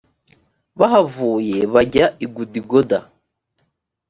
[0.79, 2.99] bahavuye, bajya i gudigoda;